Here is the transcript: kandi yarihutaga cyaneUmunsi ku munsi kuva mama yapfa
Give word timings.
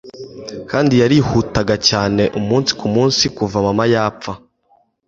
kandi 0.69 0.93
yarihutaga 1.01 1.73
cyaneUmunsi 1.87 2.71
ku 2.79 2.87
munsi 2.95 3.23
kuva 3.37 3.57
mama 3.67 3.83
yapfa 3.93 4.33